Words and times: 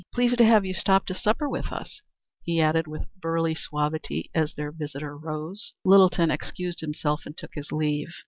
Pleased 0.11 0.39
to 0.39 0.45
have 0.45 0.65
you 0.65 0.73
stop 0.73 1.05
to 1.05 1.13
supper 1.13 1.47
with 1.47 1.67
us," 1.71 2.01
he 2.41 2.59
added 2.59 2.87
with 2.87 3.07
burly 3.21 3.53
suavity 3.53 4.31
as 4.33 4.55
their 4.55 4.71
visitor 4.71 5.15
rose. 5.15 5.75
Littleton 5.85 6.31
excused 6.31 6.79
himself 6.79 7.27
and 7.27 7.37
took 7.37 7.53
his 7.53 7.71
leave. 7.71 8.09